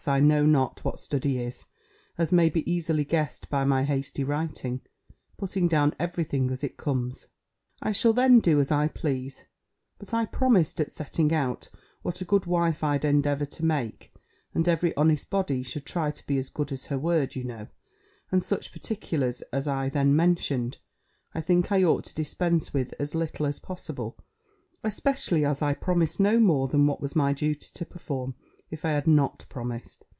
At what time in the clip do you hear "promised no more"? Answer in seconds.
25.75-26.67